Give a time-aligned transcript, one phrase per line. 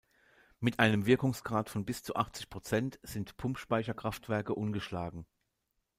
[0.59, 5.27] Mit einem Wirkungsgrad von bis zu achtzig Prozent sind Pumpspeicherkraftwerke ungeschlagen.